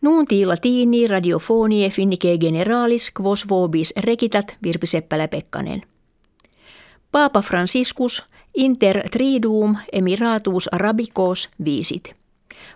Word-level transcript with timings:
Nunti 0.00 0.46
latini 0.46 1.06
radiofonie 1.06 1.90
finnike 1.90 2.38
generalis 2.38 3.10
quos 3.20 3.48
vobis 3.48 3.92
rekitat 3.96 4.56
Virpi 4.62 4.86
Seppälä-Pekkanen. 4.86 5.82
Paapa 7.12 7.42
Franciscus 7.42 8.24
inter 8.54 9.08
triduum 9.10 9.76
emiratus 9.92 10.68
arabicos 10.72 11.48
visit. 11.64 12.14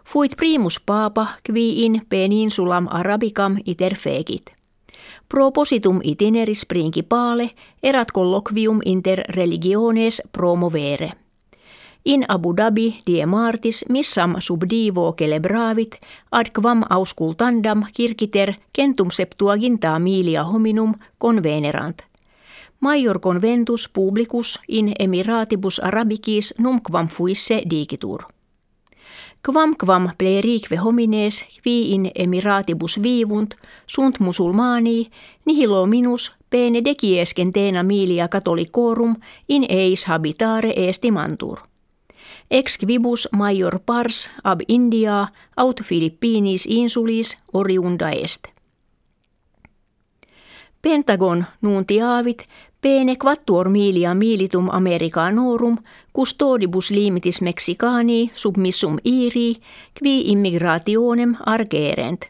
Fuit 0.05 0.37
primus 0.37 0.81
papa 0.87 1.27
qui 1.51 1.85
in 1.85 2.03
peninsulam 2.09 2.87
arabicam 2.91 3.57
iter 3.67 3.95
fegit. 3.95 4.47
Propositum 5.29 6.01
itineris 6.05 6.67
principale 6.67 7.51
erat 7.83 8.09
colloquium 8.13 8.81
inter 8.85 9.23
religiones 9.29 10.23
promovere– 10.33 11.11
In 12.05 12.25
Abu 12.29 12.53
Dhabi 12.57 13.01
die 13.07 13.27
martis 13.27 13.85
missam 13.89 14.35
subdivo 14.39 15.15
celebravit 15.19 15.99
ad 16.33 16.51
quam 16.51 16.83
auscultandam 16.91 17.85
kirkiter 17.95 18.55
centum 18.77 19.11
septuaginta 19.11 19.99
milia 19.99 20.43
hominum 20.45 20.95
convenerant. 21.19 22.03
Major 22.81 23.19
conventus 23.19 23.89
publicus 23.89 24.59
in 24.69 24.93
emiratibus 24.99 25.79
arabicis 25.79 26.55
numquam 26.59 27.09
fuisse 27.09 27.63
digitur. 27.71 28.23
Quam 29.47 29.77
quam 29.77 30.11
plerique 30.19 30.77
homines 30.77 31.45
qui 31.63 31.95
in 31.95 32.11
emiratibus 32.15 33.03
vivunt 33.03 33.55
sunt 33.87 34.19
musulmani 34.21 35.11
nihilo 35.45 35.87
minus 35.87 36.33
pene 36.51 36.85
deciescentena 36.85 37.83
milia 37.83 38.29
catholicorum 38.29 39.17
in 39.49 39.67
eis 39.69 40.05
habitare 40.05 40.73
estimantur 40.77 41.72
ex 42.53 42.77
quibus 42.77 43.29
major 43.33 43.79
pars 43.87 44.29
ab 44.45 44.61
India 44.69 45.27
aut 45.57 45.81
Philippinis 45.83 46.67
insulis 46.67 47.39
oriunda 47.53 48.11
est. 48.11 48.49
Pentagon 50.83 51.45
nuntiavit 51.63 52.45
pene 52.81 53.17
quattuor 53.17 53.69
milia 53.69 54.15
militum 54.15 54.69
Americanorum 54.71 55.79
custodibus 56.13 56.91
limitis 56.91 57.41
Mexicani 57.41 58.31
submissum 58.35 58.99
iri 59.05 59.57
qui 59.95 60.31
immigrationem 60.33 61.37
argerent. 61.47 62.29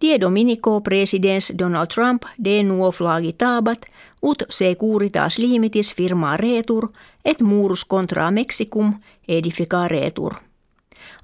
Die 0.00 0.20
Dominico 0.20 0.80
presidens 0.80 1.52
Donald 1.58 1.88
Trump 1.88 2.22
de 2.44 2.62
nuo 2.62 2.90
flagitabat 2.90 3.86
ut 4.22 4.42
securitas 4.50 5.38
limitis 5.38 5.94
firma 5.94 6.36
retur 6.36 6.88
et 7.24 7.40
murus 7.40 7.84
contra 7.84 8.30
Mexicum 8.30 8.94
edificaretur. 9.28 10.34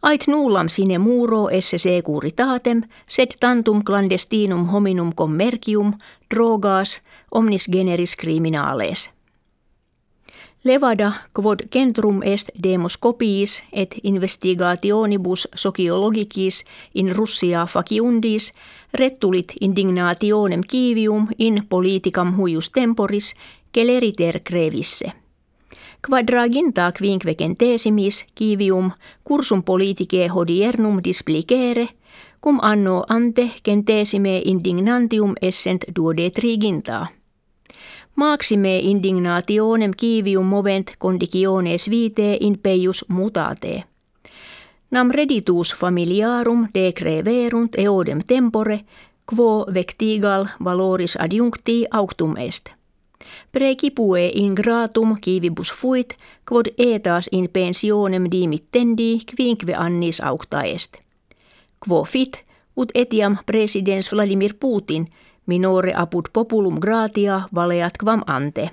Ait 0.02 0.26
nullam 0.26 0.68
sine 0.68 0.98
muro 0.98 1.48
esse 1.48 1.78
securitatem, 1.78 2.82
sed 3.08 3.36
tantum 3.40 3.82
clandestinum 3.84 4.66
hominum 4.66 5.12
commercium, 5.14 5.94
drogas, 6.30 7.00
omnis 7.30 7.68
generis 7.72 8.16
criminales. 8.16 9.10
Levada 10.64 11.12
quod 11.32 11.60
centrum 11.72 12.22
est 12.22 12.50
demos 12.62 12.96
copiis 12.98 13.62
et 13.72 13.94
investigationibus 14.02 15.48
sociologicis 15.54 16.64
in 16.94 17.16
Russia 17.16 17.66
faciundis 17.66 18.52
rettulit 18.94 19.52
indignationem 19.60 20.62
kivium 20.70 21.28
in 21.38 21.66
politicam 21.68 22.32
huius 22.36 22.70
temporis 22.70 23.34
celeriter 23.74 24.40
crevisse– 24.44 25.12
Quadraginta 26.04 26.92
quinque 26.92 27.34
centesimis 27.34 28.26
kivium 28.34 28.90
cursum 29.24 29.62
politicae 29.62 30.28
hodiernum 30.28 31.00
displicere, 31.04 31.88
cum 32.40 32.58
anno 32.62 33.04
ante 33.08 33.50
centesime 33.64 34.42
indignantium 34.44 35.32
essent 35.40 35.84
duode 35.96 36.30
triginta. 36.30 37.06
Maxime 38.16 38.78
indignationem 38.78 39.92
kivium 39.96 40.46
movent 40.46 40.90
conditiones 40.98 41.90
vitae 41.90 42.36
in 42.40 42.58
peius 42.58 43.04
mutate. 43.08 43.84
Nam 44.90 45.10
reditus 45.10 45.74
familiarum 45.76 46.68
decreverunt 46.74 47.74
eodem 47.78 48.20
tempore, 48.26 48.80
quo 49.26 49.66
vectigal 49.74 50.46
valoris 50.64 51.16
adjuncti 51.16 51.84
auctum 51.90 52.36
est– 52.36 52.70
Precipue 53.52 54.30
in 54.34 54.54
gratum 54.54 55.16
kivibus 55.20 55.72
fuit, 55.72 56.16
quod 56.48 56.66
etas 56.78 57.28
in 57.32 57.48
pensionem 57.52 58.24
dimittendi 58.30 59.20
quinque 59.36 59.74
annis 59.74 60.20
aucta 60.20 60.62
est. 60.62 60.98
Quo 61.88 62.04
fit, 62.04 62.44
ut 62.76 62.90
etiam 62.94 63.36
presidens 63.46 64.12
Vladimir 64.12 64.54
Putin 64.60 65.06
minore 65.46 65.92
apud 65.96 66.28
populum 66.32 66.80
gratia 66.80 67.48
valeat 67.54 67.98
quam 67.98 68.22
ante. 68.26 68.70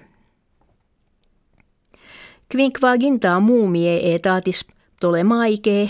Quinquaginta 2.51 3.39
mumie 3.39 4.13
etatis 4.15 4.65
Ptolemaike 4.99 5.89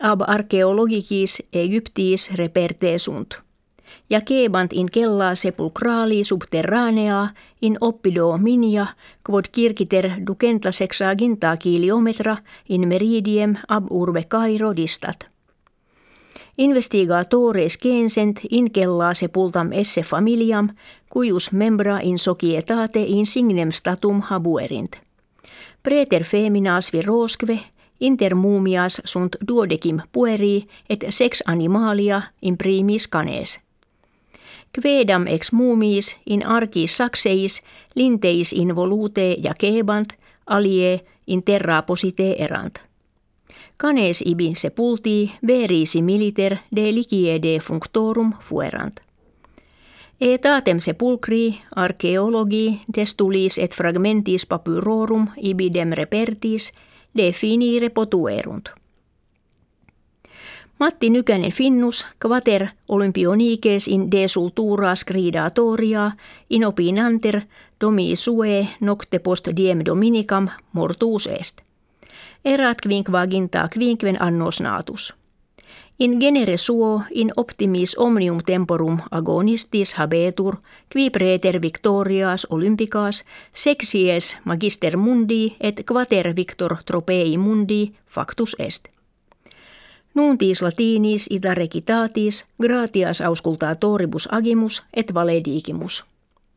ab 0.00 0.20
archeologicis 0.26 1.42
Egyptis 1.52 2.30
reperte 2.30 2.98
sunt 2.98 3.46
ja 4.10 4.20
kebant 4.20 4.72
in 4.72 4.88
kella 4.92 5.34
sepulcrali 5.34 6.24
subterranea 6.24 7.28
in 7.62 7.76
oppido 7.80 8.38
minia 8.38 8.86
quod 9.30 9.44
kirkiter 9.52 10.10
ducenta 10.26 10.72
sexaginta 10.72 11.56
kiliometra 11.56 12.36
in 12.68 12.88
meridiem 12.88 13.56
ab 13.68 13.86
urbe 13.90 14.24
Cairo 14.28 14.76
distat. 14.76 15.35
Investigatores 16.58 17.78
gensent 17.78 18.40
in 18.50 18.70
kella 18.70 19.14
sepultam 19.14 19.72
esse 19.72 20.02
familiam, 20.02 20.68
cuius 21.12 21.52
membra 21.52 22.00
in 22.02 22.18
societate 22.18 23.04
insignem 23.06 23.70
statum 23.70 24.22
habuerint. 24.22 24.96
Preter 25.82 26.24
feminas 26.24 26.92
virosque, 26.92 27.60
inter 28.00 28.34
mumias 28.34 29.00
sunt 29.04 29.36
duodecim 29.48 30.00
pueri 30.12 30.66
et 30.88 31.04
sex 31.10 31.42
animalia 31.46 32.22
in 32.42 32.56
primis 32.56 33.08
canes– 33.08 33.58
Quedam 34.82 35.26
ex 35.26 35.52
mumis 35.52 36.16
in 36.26 36.46
arcis 36.46 36.96
saxeis 36.96 37.62
linteis 37.94 38.52
in 38.52 38.74
volute 38.76 39.36
ja 39.42 39.54
kebant 39.54 40.12
alie 40.46 41.00
in 41.26 41.42
terra 41.42 41.82
posite 41.82 42.36
erant. 42.38 42.80
Canes 43.76 44.22
ibi 44.26 44.54
sepulti 44.56 45.32
verisi 45.46 46.02
militer 46.02 46.56
de 46.76 46.92
liquiede 46.92 47.60
functorum 47.60 48.32
fuerant. 48.40 49.00
Etatem 50.20 50.80
sepulcri 50.80 51.58
archeologi 51.76 52.80
testulis 52.94 53.58
et 53.58 53.74
fragmentis 53.74 54.46
papyrorum 54.46 55.28
ibidem 55.36 55.92
repertis 55.92 56.72
definire 57.16 57.90
potuerunt. 57.90 58.68
Matti 60.78 61.10
Nykänen 61.10 61.52
Finnus, 61.52 62.06
quater 62.26 62.68
olympioniques 62.88 63.88
in 63.88 64.10
desultura 64.10 64.94
scridatoria, 64.96 66.10
in 66.50 66.64
opinanter 66.64 67.42
domi 67.80 68.16
sue 68.16 68.68
nocte 68.80 69.18
post 69.18 69.48
diem 69.56 69.84
dominicam 69.84 70.48
mortuus 70.72 71.26
est. 71.26 71.62
Erat 72.46 72.78
quinquaginta 72.80 73.68
quinquen 73.74 74.22
annos 74.22 74.60
natus. 74.60 75.14
In 75.98 76.20
genere 76.20 76.56
suo 76.56 77.02
in 77.10 77.32
optimis 77.36 77.96
omnium 77.98 78.38
temporum 78.46 78.98
agonistis 79.10 79.94
habetur, 79.94 80.56
qui 80.92 81.10
preter 81.10 81.62
victorias 81.62 82.46
olympicas, 82.50 83.24
sexies 83.52 84.36
magister 84.44 84.96
mundi 84.96 85.56
et 85.60 85.82
quater 85.84 86.36
victor 86.36 86.76
tropei 86.86 87.36
mundi 87.36 87.94
factus 88.06 88.56
est. 88.58 88.88
Nuntis 90.14 90.62
latinis 90.62 91.26
ita 91.30 91.54
recitatis 91.54 92.44
gratias 92.62 93.20
auscultatoribus 93.20 94.28
agimus 94.30 94.84
et 94.94 95.14
valedigimus. 95.14 96.04